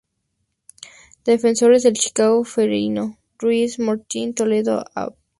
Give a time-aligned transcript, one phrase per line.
[1.25, 5.13] Defensores del Chaco, Ceferino Ruiz, Fortín Toledo, Av.